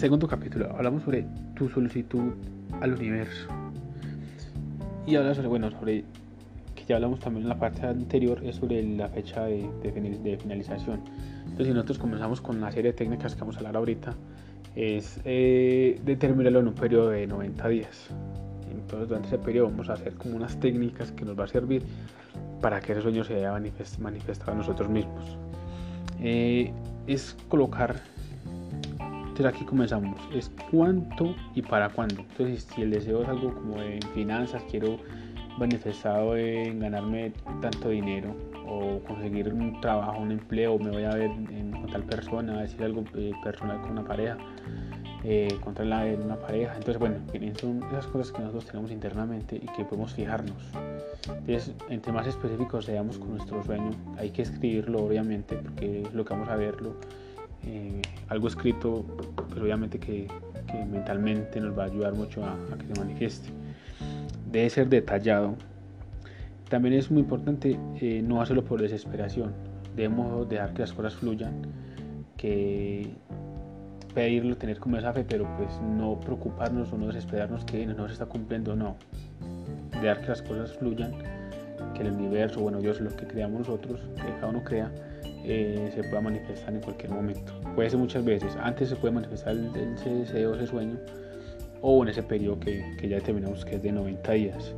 segundo 0.00 0.26
capítulo 0.26 0.74
hablamos 0.74 1.02
sobre 1.02 1.26
tu 1.54 1.68
solicitud 1.68 2.32
al 2.80 2.94
universo. 2.94 3.48
Y 5.06 5.14
habla 5.16 5.34
sobre, 5.34 5.48
bueno, 5.48 5.70
sobre 5.70 6.04
que 6.74 6.84
ya 6.88 6.96
hablamos 6.96 7.20
también 7.20 7.42
en 7.42 7.50
la 7.50 7.58
parte 7.58 7.84
anterior, 7.84 8.40
es 8.42 8.56
sobre 8.56 8.82
la 8.82 9.08
fecha 9.08 9.44
de, 9.44 9.68
de, 9.82 10.38
finalización. 10.38 11.02
Entonces, 11.40 11.66
si 11.66 11.72
nosotros 11.74 11.98
comenzamos 11.98 12.40
con 12.40 12.62
la 12.62 12.72
serie 12.72 12.92
de 12.92 12.96
técnicas 12.96 13.34
que 13.34 13.40
vamos 13.40 13.56
a 13.56 13.58
hablar 13.58 13.76
ahorita, 13.76 14.14
es 14.74 15.20
eh, 15.26 16.00
determinarlo 16.02 16.60
en 16.60 16.68
un 16.68 16.74
periodo 16.74 17.10
de 17.10 17.26
90 17.26 17.68
días. 17.68 18.08
Entonces, 18.72 19.06
durante 19.06 19.28
ese 19.28 19.38
periodo 19.38 19.68
vamos 19.68 19.90
a 19.90 19.94
hacer 19.94 20.14
como 20.14 20.34
unas 20.34 20.58
técnicas 20.60 21.12
que 21.12 21.26
nos 21.26 21.38
va 21.38 21.44
a 21.44 21.48
servir 21.48 21.82
para 22.62 22.80
que 22.80 22.92
ese 22.92 23.02
sueño 23.02 23.22
se 23.22 23.34
haya 23.34 23.52
manifestado 23.98 24.52
a 24.52 24.54
nosotros 24.54 24.88
mismos. 24.88 25.36
Eh, 26.22 26.72
es 27.06 27.36
colocar 27.48 27.96
entonces 29.40 29.56
aquí 29.56 29.64
comenzamos 29.64 30.20
es 30.34 30.50
cuánto 30.70 31.34
y 31.54 31.62
para 31.62 31.88
cuándo 31.88 32.20
entonces 32.20 32.68
si 32.74 32.82
el 32.82 32.90
deseo 32.90 33.22
es 33.22 33.28
algo 33.28 33.54
como 33.54 33.80
en 33.80 34.02
finanzas 34.12 34.62
quiero 34.70 34.98
manifestado 35.58 36.36
en 36.36 36.78
ganarme 36.78 37.32
tanto 37.62 37.88
dinero 37.88 38.36
o 38.66 39.00
conseguir 39.06 39.50
un 39.50 39.80
trabajo 39.80 40.20
un 40.20 40.32
empleo 40.32 40.78
me 40.78 40.90
voy 40.90 41.04
a 41.04 41.14
ver 41.14 41.30
en, 41.30 41.70
con 41.72 41.86
tal 41.86 42.02
persona 42.02 42.60
decir 42.60 42.82
algo 42.84 43.02
eh, 43.14 43.32
personal 43.42 43.80
con 43.80 43.92
una 43.92 44.04
pareja 44.04 44.36
eh, 45.22 45.54
contra 45.62 45.84
de 45.84 46.14
una 46.14 46.36
pareja. 46.36 46.72
Entonces, 46.76 46.98
bueno, 46.98 47.16
son 47.60 47.82
esas 47.90 48.06
cosas 48.06 48.32
que 48.32 48.38
nosotros 48.38 48.64
tenemos 48.64 48.90
internamente 48.90 49.56
y 49.56 49.66
que 49.76 49.84
podemos 49.84 50.14
fijarnos. 50.14 50.56
Entonces, 51.28 51.74
entre 51.90 52.10
más 52.10 52.26
específicos 52.26 52.86
seamos 52.86 53.18
con 53.18 53.36
nuestro 53.36 53.62
sueño, 53.62 53.90
hay 54.16 54.30
que 54.30 54.40
escribirlo, 54.40 55.04
obviamente, 55.04 55.56
porque 55.56 56.02
es 56.04 56.14
lo 56.14 56.24
que 56.24 56.32
vamos 56.32 56.48
a 56.48 56.56
verlo. 56.56 56.94
Eh, 57.66 58.00
algo 58.28 58.48
escrito, 58.48 59.04
pero 59.50 59.62
obviamente 59.62 59.98
que, 59.98 60.26
que, 60.66 60.84
mentalmente 60.86 61.60
nos 61.60 61.78
va 61.78 61.84
a 61.84 61.86
ayudar 61.86 62.14
mucho 62.14 62.44
a, 62.44 62.52
a, 62.52 62.78
que 62.78 62.86
se 62.86 63.00
manifieste. 63.00 63.50
Debe 64.50 64.70
ser 64.70 64.88
detallado. 64.88 65.56
También 66.68 66.94
es 66.94 67.10
muy 67.10 67.20
importante 67.20 67.78
eh, 68.00 68.22
no 68.24 68.40
hacerlo 68.40 68.64
por 68.64 68.80
desesperación. 68.80 69.52
Debemos 69.96 70.48
dejar 70.48 70.72
que 70.72 70.82
las 70.82 70.92
cosas 70.92 71.14
fluyan, 71.16 71.62
que 72.36 73.10
pedirlo, 74.14 74.56
tener 74.56 74.78
como 74.78 74.96
esa 74.96 75.12
fe, 75.12 75.24
pero 75.28 75.48
pues 75.56 75.68
no 75.82 76.18
preocuparnos 76.20 76.92
o 76.92 76.98
no 76.98 77.08
desesperarnos 77.08 77.64
que 77.64 77.86
no 77.86 78.06
se 78.06 78.14
está 78.14 78.26
cumpliendo, 78.26 78.76
no. 78.76 78.96
Dejar 80.00 80.22
que 80.22 80.28
las 80.28 80.42
cosas 80.42 80.72
fluyan, 80.78 81.12
que 81.94 82.02
el 82.02 82.12
universo, 82.12 82.60
bueno, 82.60 82.78
Dios, 82.78 83.00
lo 83.00 83.10
que 83.10 83.26
creamos 83.26 83.60
nosotros, 83.60 84.00
que 84.16 84.32
cada 84.34 84.46
uno 84.46 84.62
crea, 84.62 84.90
eh, 85.44 85.90
se 85.94 86.02
pueda 86.04 86.20
manifestar 86.20 86.74
en 86.74 86.80
cualquier 86.80 87.10
momento. 87.10 87.52
Puede 87.74 87.90
ser 87.90 87.98
muchas 87.98 88.24
veces, 88.24 88.56
antes 88.56 88.90
se 88.90 88.96
puede 88.96 89.14
manifestar 89.14 89.56
ese 89.56 90.10
deseo, 90.10 90.54
ese 90.54 90.66
sueño, 90.66 90.98
o 91.80 92.02
en 92.02 92.10
ese 92.10 92.22
periodo 92.22 92.60
que, 92.60 92.84
que, 92.98 93.08
ya 93.08 93.16
determinamos 93.16 93.64
que 93.64 93.76
es 93.76 93.82
de 93.82 93.92
90 93.92 94.32
días. 94.32 94.74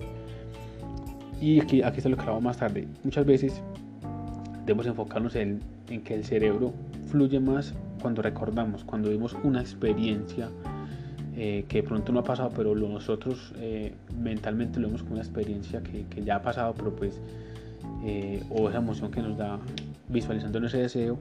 Y 1.41 1.61
aquí, 1.61 1.83
aquí 1.83 1.99
está 1.99 2.09
lo 2.09 2.17
que 2.17 2.23
hablamos 2.23 2.45
más 2.45 2.59
tarde. 2.59 2.87
Muchas 3.03 3.27
veces 3.27 3.61
debemos 4.65 4.87
enfocarnos 4.87 5.35
en, 5.35 5.61
en 5.91 6.03
que 6.03 6.15
el 6.15 6.25
cerebro 6.25 6.73
fluye 7.09 7.41
más 7.41 7.75
cuando 8.01 8.23
recordamos, 8.23 8.85
cuando 8.85 9.11
vimos 9.11 9.37
una 9.43 9.61
experiencia 9.61 10.49
eh, 11.37 11.65
que 11.69 11.83
de 11.83 11.89
pronto 11.89 12.13
no 12.13 12.21
ha 12.21 12.25
pasado, 12.25 12.51
pero 12.55 12.75
nosotros 12.77 13.53
eh, 13.57 13.95
mentalmente 14.21 14.79
lo 14.79 14.87
vemos 14.87 15.03
como 15.03 15.15
una 15.15 15.23
experiencia 15.23 15.83
que, 15.83 16.05
que 16.07 16.23
ya 16.23 16.37
ha 16.37 16.43
pasado, 16.43 16.75
pero 16.77 16.95
pues, 16.95 17.21
o 18.51 18.69
esa 18.69 18.79
emoción 18.79 19.11
que 19.11 19.23
nos 19.23 19.37
da 19.37 19.59
visualizando 20.13 20.65
ese 20.65 20.79
deseo, 20.79 21.19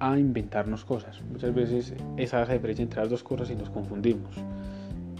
a 0.00 0.18
inventarnos 0.18 0.84
cosas. 0.84 1.20
Muchas 1.30 1.54
veces 1.54 1.94
esa 2.16 2.42
es 2.42 2.48
la 2.48 2.54
diferencia 2.54 2.82
entre 2.82 3.00
las 3.00 3.10
dos 3.10 3.22
cosas 3.22 3.50
y 3.50 3.56
nos 3.56 3.70
confundimos. 3.70 4.36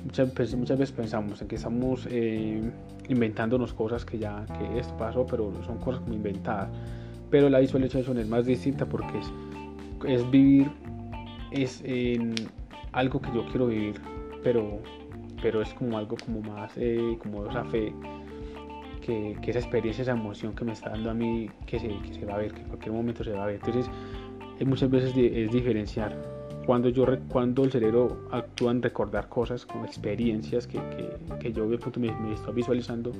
Muchas, 0.04 0.32
veces, 0.34 0.56
muchas 0.56 0.78
veces 0.78 0.94
pensamos 0.94 1.42
en 1.42 1.48
que 1.48 1.56
estamos 1.56 2.08
inventándonos 3.08 3.72
cosas 3.72 4.04
que 4.04 4.18
ya, 4.18 4.44
que 4.46 4.78
esto 4.78 4.96
pasó, 4.96 5.26
pero 5.26 5.52
son 5.64 5.78
cosas 5.78 6.00
como 6.02 6.14
inventadas. 6.14 6.68
Pero 7.30 7.48
la 7.48 7.58
visualización 7.58 8.18
es 8.18 8.28
más 8.28 8.46
distinta 8.46 8.86
porque 8.86 9.18
es 9.18 9.26
es 10.06 10.30
vivir, 10.30 10.70
es 11.50 11.82
algo 12.92 13.20
que 13.20 13.32
yo 13.34 13.44
quiero 13.46 13.66
vivir, 13.66 14.00
pero, 14.42 14.80
pero 15.42 15.62
es 15.62 15.72
como 15.74 15.98
algo 15.98 16.16
como 16.24 16.40
más, 16.40 16.72
eh, 16.76 17.18
como 17.22 17.46
esa 17.46 17.64
fe, 17.64 17.92
que, 19.08 19.36
que, 19.40 19.50
esa 19.50 19.60
experiencia, 19.60 20.02
esa 20.02 20.12
emoción 20.12 20.54
que 20.54 20.64
me 20.64 20.72
está 20.72 20.90
dando 20.90 21.10
a 21.10 21.14
mí, 21.14 21.50
que 21.66 21.80
se, 21.80 21.88
que 21.88 22.14
se 22.14 22.24
va 22.24 22.34
a 22.34 22.38
ver, 22.38 22.52
que 22.52 22.60
en 22.60 22.68
cualquier 22.68 22.92
momento 22.92 23.24
se 23.24 23.32
va 23.32 23.44
a 23.44 23.46
ver. 23.46 23.56
Entonces, 23.56 23.90
es 24.58 24.66
muchas 24.66 24.90
veces 24.90 25.16
es 25.16 25.50
diferenciar 25.50 26.14
cuando, 26.66 26.90
yo, 26.90 27.06
cuando 27.28 27.64
el 27.64 27.72
cerebro 27.72 28.28
actúa 28.30 28.72
en 28.72 28.82
recordar 28.82 29.28
cosas 29.28 29.64
como 29.64 29.86
experiencias 29.86 30.66
que, 30.66 30.78
que, 31.40 31.52
yo 31.52 31.66
me, 31.66 32.12
me 32.12 32.34
estoy 32.34 32.54
visualizando, 32.54 33.12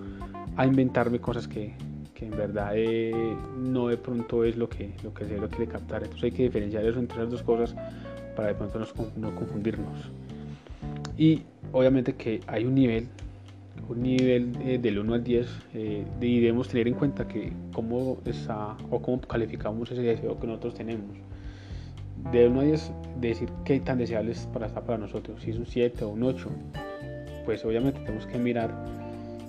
a 0.57 0.67
inventarme 0.67 1.19
cosas 1.21 1.49
que 1.49 1.75
en 2.21 2.31
verdad 2.31 2.73
eh, 2.75 3.37
no 3.57 3.89
de 3.89 3.97
pronto 3.97 4.45
es 4.45 4.57
lo 4.57 4.69
que, 4.69 4.93
lo 5.03 5.15
que 5.15 5.23
el 5.23 5.29
cerebro 5.29 5.49
quiere 5.49 5.67
captar. 5.67 6.03
Entonces 6.03 6.25
hay 6.25 6.33
que 6.33 6.43
diferenciar 6.45 6.85
eso 6.85 6.99
entre 6.99 7.19
las 7.19 7.31
dos 7.31 7.43
cosas 7.43 7.75
para 8.37 8.49
de 8.49 8.55
pronto 8.55 8.81
no 9.17 9.35
confundirnos. 9.35 10.11
Y 11.17 11.43
obviamente 11.73 12.15
que 12.15 12.41
hay 12.47 12.65
un 12.65 12.75
nivel, 12.75 13.09
un 13.89 14.03
nivel 14.03 14.53
eh, 14.63 14.79
del 14.79 14.99
1 14.99 15.15
al 15.15 15.25
10 15.25 15.47
eh, 15.75 16.05
y 16.21 16.41
debemos 16.41 16.69
tener 16.69 16.89
en 16.89 16.95
cuenta 16.95 17.27
que 17.27 17.53
cómo 17.73 18.19
está 18.25 18.77
o 18.91 19.01
cómo 19.01 19.21
calificamos 19.21 19.91
ese 19.91 20.03
deseo 20.03 20.39
que 20.39 20.47
nosotros 20.47 20.75
tenemos. 20.75 21.17
De 22.33 22.49
1 22.49 22.61
a 22.61 22.65
10 22.65 22.93
decir 23.21 23.49
qué 23.65 23.81
tan 23.81 23.99
deseable 23.99 24.33
es 24.33 24.47
para 24.53 24.67
estar 24.67 24.85
para 24.85 24.99
nosotros, 24.99 25.41
si 25.43 25.51
es 25.51 25.59
un 25.59 25.67
7 25.67 26.05
o 26.05 26.11
un 26.11 26.23
8, 26.23 26.49
pues 27.45 27.65
obviamente 27.65 28.01
tenemos 28.01 28.27
que 28.27 28.39
mirar 28.39 28.71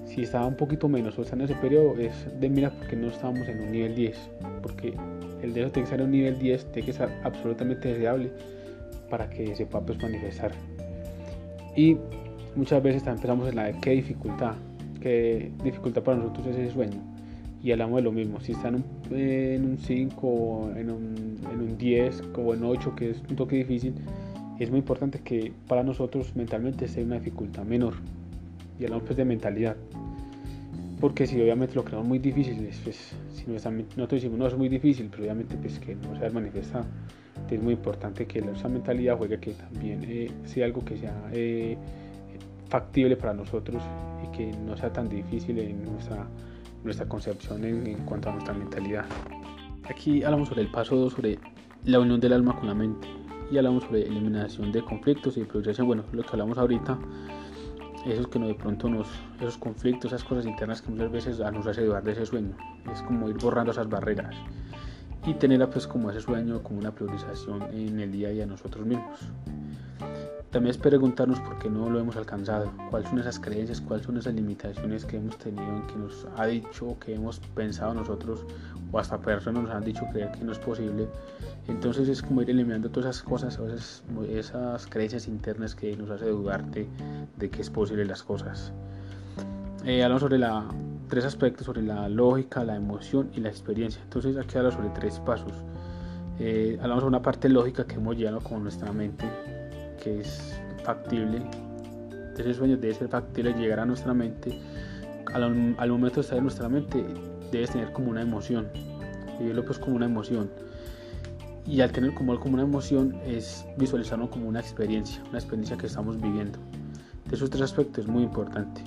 si 0.10 0.24
estaba 0.24 0.48
un 0.48 0.56
poquito 0.56 0.90
menos 0.90 1.18
o 1.20 1.22
está 1.22 1.36
en 1.36 1.44
ese 1.44 1.56
periodo, 1.56 1.98
es 2.00 2.28
de 2.40 2.50
mira 2.50 2.72
porque 2.72 2.96
no 2.96 3.08
estábamos 3.08 3.48
en 3.48 3.62
un 3.62 3.72
nivel 3.72 3.96
10. 3.96 4.18
Porque 4.62 4.94
el 5.42 5.54
deseo 5.54 5.72
tiene 5.72 5.72
que 5.72 5.82
estar 5.82 6.00
en 6.00 6.06
un 6.06 6.12
nivel 6.12 6.40
10, 6.40 6.72
tiene 6.72 6.86
que 6.86 6.92
estar 6.92 7.10
absolutamente 7.24 7.90
deseable 7.90 8.32
para 9.10 9.30
que 9.30 9.56
se 9.56 9.66
pueda 9.66 9.86
pues, 9.86 10.02
manifestar. 10.02 10.52
Y 11.76 11.98
muchas 12.56 12.82
veces 12.82 13.04
también 13.04 13.18
empezamos 13.18 13.50
en 13.50 13.56
la 13.56 13.66
de 13.66 13.80
qué 13.80 13.92
dificultad, 13.92 14.54
qué 15.02 15.52
dificultad 15.64 16.04
para 16.04 16.18
nosotros 16.18 16.48
es 16.48 16.58
ese 16.58 16.74
sueño. 16.74 17.02
Y 17.62 17.72
hablamos 17.72 17.98
de 17.98 18.02
lo 18.04 18.12
mismo, 18.12 18.40
si 18.40 18.54
está 18.54 18.70
en 18.70 18.76
un, 19.66 19.78
5, 19.78 20.72
en 20.78 20.90
un, 20.90 21.38
en 21.52 21.60
un 21.60 21.78
10 21.78 22.24
o 22.38 22.54
en 22.54 22.64
8, 22.64 22.96
que 22.96 23.10
es 23.12 23.22
un 23.30 23.36
toque 23.36 23.58
difícil, 23.58 23.94
es 24.60 24.70
muy 24.70 24.80
importante 24.80 25.20
que 25.20 25.52
para 25.68 25.84
nosotros 25.84 26.36
mentalmente 26.36 26.88
sea 26.88 27.04
una 27.04 27.16
dificultad 27.16 27.64
menor. 27.64 27.96
Y 28.80 28.86
hablamos 28.86 29.04
pues 29.06 29.18
de 29.18 29.26
mentalidad 29.26 29.76
porque 31.00 31.26
si 31.26 31.42
obviamente 31.42 31.76
lo 31.76 31.84
creamos 31.84 32.08
muy 32.08 32.20
difícil, 32.20 32.70
pues, 32.84 33.14
si 33.34 33.46
nosotros 33.50 34.22
decimos 34.22 34.38
no 34.38 34.48
es 34.48 34.58
muy 34.58 34.70
difícil, 34.70 35.08
pero 35.10 35.24
obviamente 35.24 35.56
pues 35.56 35.80
que 35.80 35.96
no 35.96 36.18
se 36.18 36.26
ha 36.26 36.30
manifestado. 36.30 36.86
es 37.50 37.62
muy 37.62 37.74
importante 37.74 38.26
que 38.26 38.40
esa 38.40 38.68
mentalidad 38.68 39.18
juegue 39.18 39.40
que 39.40 39.52
también 39.52 40.04
eh, 40.08 40.30
sea 40.44 40.66
algo 40.66 40.84
que 40.84 40.98
sea 40.98 41.16
eh, 41.32 41.78
factible 42.70 43.16
para 43.18 43.34
nosotros 43.34 43.82
y 44.24 44.36
que 44.36 44.52
no 44.52 44.78
sea 44.78 44.94
tan 44.94 45.10
difícil 45.10 45.60
en 45.60 45.84
nuestra, 45.84 46.26
nuestra 46.84 47.08
concepción 47.08 47.64
en, 47.64 47.96
cuanto 48.06 48.30
a 48.30 48.34
nuestra 48.34 48.54
mentalidad. 48.54 49.06
Aquí 49.90 50.24
hablamos 50.24 50.50
sobre 50.50 50.62
el 50.62 50.70
paso 50.70 50.96
2, 50.96 51.14
sobre 51.14 51.40
la 51.86 52.00
unión 52.00 52.20
del 52.20 52.34
alma 52.34 52.56
con 52.56 52.68
la 52.68 52.76
mente 52.76 53.08
y 53.52 53.58
hablamos 53.58 53.84
sobre 53.84 54.04
eliminación 54.04 54.72
de 54.72 54.84
conflictos 54.84 55.38
y 55.38 55.44
progresión, 55.44 55.88
bueno, 55.88 56.04
lo 56.12 56.24
que 56.24 56.30
hablamos 56.32 56.58
ahorita 56.58 56.98
esos 58.06 58.28
que 58.28 58.40
no 58.40 58.48
de 58.48 58.56
pronto 58.56 58.90
nos, 58.90 59.08
esos 59.40 59.58
conflictos, 59.58 60.12
esas 60.14 60.24
cosas 60.24 60.46
internas 60.46 60.82
que 60.82 60.92
muchas 60.92 61.12
veces 61.12 61.40
nos 61.40 61.68
hace 61.68 61.84
dudar 61.84 62.04
de 62.04 62.14
ese 62.14 62.26
sueño. 62.26 62.56
Es 62.92 63.02
como 63.02 63.30
ir 63.30 63.38
borrando 63.38 63.72
esas 63.72 63.90
barreras 63.90 64.36
y 65.26 65.34
tener 65.34 65.68
pues 65.70 65.86
como 65.86 66.10
ese 66.10 66.22
sueño 66.22 66.64
como 66.64 66.80
una 66.80 66.92
priorización 66.92 67.64
en 67.74 68.00
el 68.00 68.12
día 68.12 68.30
a 68.30 68.32
día 68.32 68.46
nosotros 68.46 68.86
mismos. 68.86 69.20
También 70.52 70.72
es 70.72 70.78
preguntarnos 70.80 71.40
por 71.42 71.60
qué 71.60 71.70
no 71.70 71.92
lo 71.92 72.00
hemos 72.00 72.16
alcanzado, 72.16 72.72
cuáles 72.90 73.08
son 73.10 73.20
esas 73.20 73.40
creencias, 73.40 73.82
cuáles 73.82 74.08
son 74.08 74.18
esas 74.18 74.34
limitaciones 74.34 75.06
que 75.06 75.18
hemos 75.18 75.38
tenido, 75.38 75.64
en 75.64 75.86
que 75.86 75.96
nos 75.96 76.28
ha 76.38 76.48
dicho, 76.48 76.98
que 77.00 77.14
hemos 77.14 77.40
pensado 77.54 77.94
nosotros, 77.94 78.46
o 78.92 78.98
hasta 78.98 79.20
personas 79.20 79.64
nos 79.64 79.72
han 79.72 79.84
dicho 79.84 80.04
creer 80.12 80.32
que 80.32 80.44
no 80.44 80.52
es 80.52 80.58
posible. 80.58 81.08
Entonces 81.68 82.10
es 82.10 82.24
como 82.24 82.42
ir 82.42 82.50
eliminando 82.50 82.90
todas 82.90 83.18
esas 83.18 83.24
cosas, 83.24 83.60
esas, 83.60 84.04
esas 84.28 84.88
creencias 84.88 85.28
internas 85.28 85.76
que 85.76 85.96
nos 85.96 86.10
hace 86.10 86.26
dudarte 86.26 86.88
de 87.38 87.50
que 87.52 87.62
es 87.62 87.70
posible 87.70 88.04
las 88.06 88.24
cosas. 88.24 88.74
Eh, 89.86 90.04
hablamos 90.04 90.22
sobre 90.22 90.40
la, 90.40 90.66
tres 91.10 91.26
aspectos, 91.26 91.68
sobre 91.68 91.84
la 91.84 92.10
lógica, 92.10 92.64
la 92.64 92.76
emoción 92.76 93.30
y 93.36 93.40
la 93.40 93.50
experiencia. 93.50 94.02
Entonces 94.02 94.36
aquí 94.36 94.58
hablamos 94.58 94.76
sobre 94.76 94.90
tres 94.90 95.20
pasos. 95.20 95.54
Eh, 96.40 96.78
hablamos 96.82 97.02
sobre 97.02 97.10
una 97.10 97.22
parte 97.22 97.50
lógica 97.50 97.86
que 97.86 97.96
hemos 97.96 98.18
llegado 98.18 98.40
con 98.40 98.64
nuestra 98.64 98.92
mente, 98.92 99.26
que 100.02 100.22
es 100.22 100.60
factible, 100.84 101.42
ese 102.40 102.54
sueño 102.54 102.78
debe 102.78 102.94
ser 102.94 103.10
factible 103.10 103.54
llegar 103.54 103.80
a 103.80 103.86
nuestra 103.86 104.14
mente, 104.14 104.58
al, 105.34 105.90
momento 105.90 106.16
de 106.16 106.22
estar 106.22 106.38
en 106.38 106.44
nuestra 106.44 106.70
mente 106.70 107.06
debes 107.52 107.72
tener 107.72 107.92
como 107.92 108.10
una 108.10 108.22
emoción, 108.22 108.68
vivirlo 109.40 109.66
pues 109.66 109.80
como 109.80 109.96
una 109.96 110.06
emoción. 110.06 110.50
y 111.66 111.82
al 111.82 111.92
tener 111.92 112.14
como, 112.16 112.40
como 112.40 112.56
una 112.56 112.64
emoción 112.64 113.16
es 113.26 113.66
visualizarlo 113.78 114.30
como 114.30 114.48
una 114.48 114.60
experiencia, 114.60 115.22
una 115.30 115.38
experiencia 115.38 115.78
que 115.78 115.86
estamos 115.86 116.20
viviendo. 116.20 116.58
De 117.28 117.36
esos 117.36 117.50
tres 117.52 117.62
aspectos 117.62 118.06
es 118.06 118.10
muy 118.10 118.24
importante. 118.24 118.82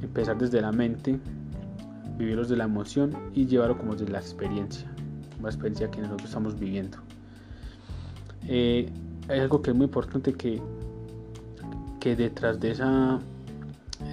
Empezar 0.00 0.38
desde 0.38 0.62
la 0.62 0.72
mente, 0.72 1.18
vivirlos 2.16 2.48
de 2.48 2.56
la 2.56 2.64
emoción 2.64 3.14
y 3.34 3.44
llevarlo 3.44 3.76
como 3.76 3.94
desde 3.94 4.10
la 4.10 4.20
experiencia, 4.20 4.90
una 5.38 5.50
experiencia 5.50 5.90
que 5.90 6.00
nosotros 6.00 6.30
estamos 6.30 6.58
viviendo. 6.58 6.96
Eh, 8.46 8.90
hay 9.28 9.40
algo 9.40 9.62
que 9.62 9.70
es 9.70 9.76
muy 9.76 9.86
importante 9.86 10.32
que, 10.32 10.60
que 12.00 12.16
detrás 12.16 12.60
de 12.60 12.70
esa... 12.70 13.18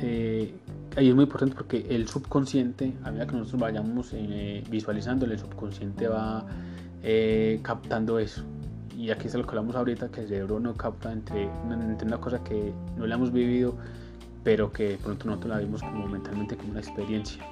Eh, 0.01 0.53
ahí 0.95 1.09
es 1.09 1.15
muy 1.15 1.23
importante 1.23 1.55
porque 1.55 1.85
el 1.89 2.07
subconsciente, 2.07 2.93
a 3.03 3.11
medida 3.11 3.27
que 3.27 3.33
nosotros 3.33 3.61
vayamos 3.61 4.11
eh, 4.13 4.63
visualizando, 4.69 5.25
el 5.25 5.37
subconsciente 5.37 6.07
va 6.07 6.45
eh, 7.03 7.59
captando 7.63 8.19
eso. 8.19 8.43
Y 8.97 9.09
aquí 9.09 9.27
es 9.27 9.33
lo 9.33 9.43
que 9.43 9.49
hablamos 9.49 9.75
ahorita, 9.75 10.09
que 10.09 10.21
el 10.21 10.27
cerebro 10.27 10.59
no 10.59 10.73
capta 10.75 11.11
entre, 11.11 11.49
entre 11.69 12.07
una 12.07 12.19
cosa 12.19 12.43
que 12.43 12.73
no 12.97 13.07
la 13.07 13.15
hemos 13.15 13.31
vivido, 13.31 13.75
pero 14.43 14.71
que 14.71 14.97
pronto 15.01 15.27
nosotros 15.27 15.49
la 15.49 15.59
vimos 15.59 15.81
como 15.81 16.07
mentalmente 16.07 16.55
como 16.55 16.71
una 16.71 16.81
experiencia. 16.81 17.43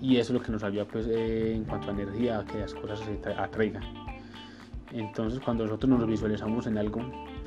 Y 0.00 0.16
eso 0.16 0.32
es 0.32 0.38
lo 0.38 0.44
que 0.44 0.52
nos 0.52 0.62
ayuda 0.62 0.84
pues, 0.86 1.06
eh, 1.06 1.54
en 1.54 1.64
cuanto 1.64 1.90
a 1.90 1.92
energía, 1.92 2.40
a 2.40 2.44
que 2.44 2.58
las 2.58 2.74
cosas 2.74 3.00
se 3.00 3.32
atraigan. 3.32 3.82
Entonces 4.94 5.40
cuando 5.40 5.64
nosotros 5.64 5.90
nos 5.90 6.06
visualizamos 6.06 6.68
en 6.68 6.78
algo, 6.78 7.00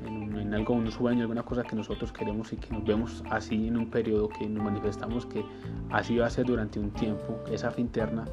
en, 0.06 0.38
en, 0.38 0.54
algo, 0.54 0.74
un 0.74 0.92
sueño, 0.92 1.22
alguna 1.22 1.44
cosa 1.44 1.64
que 1.64 1.78
nosotros 1.78 2.12
queremos 2.12 2.52
y 2.52 2.58
que 2.58 2.74
nos 2.74 2.84
vemos 2.84 3.24
así 3.30 3.70
en 3.70 3.78
un 3.78 3.90
periodo, 3.90 4.28
que 4.28 4.50
nos 4.50 4.66
manifestamos 4.66 5.26
que 5.26 5.46
así 5.90 6.18
va 6.18 6.26
a 6.26 6.30
ser 6.30 6.46
durante 6.46 6.78
un 6.78 6.92
tiempo, 6.92 7.40
esa 7.50 7.72
fe 7.72 7.80
interna, 7.80 8.26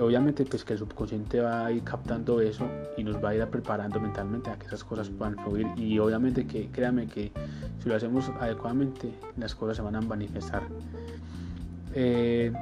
obviamente 0.00 0.44
pues 0.46 0.64
que 0.64 0.72
el 0.72 0.80
subconsciente 0.80 1.38
va 1.38 1.66
a 1.66 1.70
ir 1.70 1.84
captando 1.84 2.40
eso 2.40 2.66
y 2.96 3.04
nos 3.04 3.22
va 3.22 3.28
a 3.28 3.34
ir 3.36 3.46
preparando 3.46 4.00
mentalmente 4.00 4.50
a 4.50 4.58
que 4.58 4.66
esas 4.66 4.82
cosas 4.82 5.08
puedan 5.10 5.36
fluir. 5.36 5.68
Y 5.76 6.00
obviamente 6.00 6.44
que 6.44 6.70
créame 6.72 7.06
que 7.06 7.30
si 7.78 7.88
lo 7.88 7.94
hacemos 7.94 8.30
adecuadamente 8.40 9.14
las 9.36 9.54
cosas 9.54 9.76
se 9.76 9.82
van 9.84 9.94
a 9.94 10.00
manifestar. 10.00 10.64
Eh, 11.94 12.52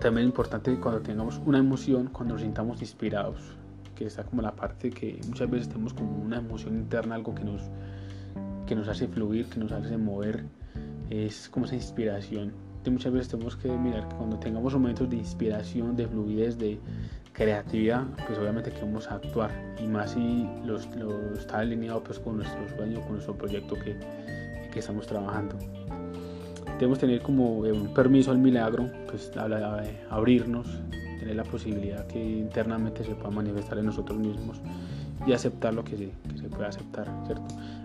también 0.00 0.26
es 0.26 0.30
importante 0.30 0.74
cuando 0.80 1.00
tengamos 1.00 1.40
una 1.46 1.58
emoción 1.58 2.08
cuando 2.08 2.34
nos 2.34 2.42
sintamos 2.42 2.80
inspirados 2.80 3.54
que 3.94 4.06
está 4.06 4.24
como 4.24 4.42
la 4.42 4.54
parte 4.54 4.90
que 4.90 5.20
muchas 5.28 5.50
veces 5.50 5.68
tenemos 5.68 5.94
como 5.94 6.16
una 6.18 6.38
emoción 6.38 6.76
interna 6.76 7.14
algo 7.14 7.34
que 7.34 7.44
nos 7.44 7.62
que 8.66 8.74
nos 8.74 8.88
hace 8.88 9.08
fluir 9.08 9.46
que 9.46 9.60
nos 9.60 9.72
hace 9.72 9.96
mover 9.96 10.44
es 11.10 11.48
como 11.48 11.66
esa 11.66 11.74
inspiración 11.74 12.52
muchas 12.90 13.12
veces 13.12 13.28
tenemos 13.28 13.56
que 13.56 13.68
mirar 13.68 14.08
que 14.08 14.16
cuando 14.16 14.38
tengamos 14.38 14.74
momentos 14.74 15.08
de 15.08 15.16
inspiración, 15.16 15.96
de 15.96 16.06
fluidez, 16.06 16.58
de 16.58 16.78
creatividad, 17.32 18.04
pues 18.26 18.38
obviamente 18.38 18.70
queremos 18.70 19.10
actuar 19.10 19.50
y 19.82 19.86
más 19.86 20.12
si 20.12 20.46
los, 20.64 20.88
está 21.36 21.58
alineado 21.58 22.02
pues 22.02 22.18
con 22.18 22.36
nuestro 22.36 22.68
sueño, 22.76 23.00
con 23.02 23.12
nuestro 23.14 23.36
proyecto 23.36 23.74
que, 23.76 23.98
que 24.72 24.78
estamos 24.78 25.06
trabajando. 25.06 25.56
Debemos 26.78 26.98
tener 26.98 27.22
como 27.22 27.58
un 27.58 27.94
permiso 27.94 28.30
al 28.30 28.38
milagro, 28.38 28.90
pues 29.08 29.30
abrirnos, 30.10 30.66
tener 31.18 31.36
la 31.36 31.44
posibilidad 31.44 32.06
que 32.06 32.22
internamente 32.22 33.04
se 33.04 33.14
pueda 33.14 33.30
manifestar 33.30 33.78
en 33.78 33.86
nosotros 33.86 34.18
mismos 34.18 34.60
y 35.26 35.32
aceptar 35.32 35.74
lo 35.74 35.84
que 35.84 35.96
se, 35.96 36.10
que 36.30 36.38
se 36.38 36.48
puede 36.48 36.66
aceptar. 36.66 37.08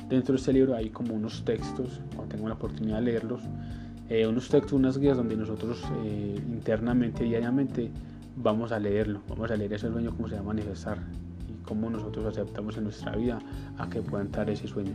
Dentro 0.10 0.34
de 0.34 0.40
este 0.40 0.54
libro 0.54 0.76
hay 0.76 0.90
como 0.90 1.14
unos 1.14 1.44
textos, 1.46 2.02
cuando 2.16 2.36
tengo 2.36 2.48
la 2.48 2.56
oportunidad 2.56 2.98
de 2.98 3.04
leerlos, 3.04 3.42
eh, 4.10 4.26
unos 4.26 4.50
textos, 4.50 4.74
unas 4.74 4.98
guías 4.98 5.18
donde 5.18 5.38
nosotros 5.38 5.84
eh, 6.04 6.36
internamente, 6.48 7.24
diariamente, 7.24 7.92
vamos 8.36 8.72
a 8.72 8.80
leerlo, 8.80 9.22
vamos 9.30 9.52
a 9.52 9.56
leer 9.56 9.74
ese 9.74 9.92
sueño, 9.92 10.12
cómo 10.16 10.28
se 10.28 10.36
va 10.36 10.42
a 10.42 10.44
manifestar 10.44 10.98
y 11.48 11.64
cómo 11.64 11.90
nosotros 11.90 12.26
aceptamos 12.26 12.76
en 12.78 12.86
nuestra 12.86 13.16
vida 13.16 13.40
a 13.78 13.88
que 13.88 14.02
pueda 14.02 14.24
entrar 14.24 14.50
ese 14.50 14.68
sueño. 14.68 14.94